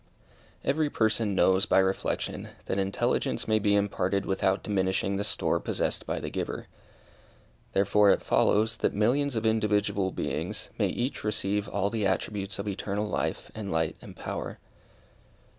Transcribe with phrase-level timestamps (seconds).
[0.63, 6.07] Every person knows, by reflection, that intelligence may be imparted without diminishing the store possessed
[6.07, 6.65] by the giver.
[7.73, 12.67] Therefore it follows, that millions of individual beings may each receive all the attributes of
[12.67, 14.57] eternal life, and light, and power.